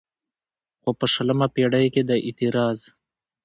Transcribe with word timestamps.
خو 0.81 0.89
په 0.99 1.05
شلمه 1.13 1.47
پېړۍ 1.55 1.87
کې 1.93 2.01
دا 2.09 2.15
اعتراض 2.27 2.79